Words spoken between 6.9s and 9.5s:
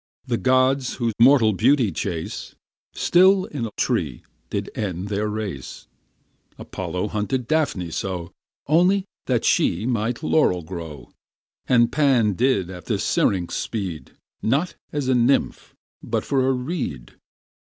hunted Daphne so, Only that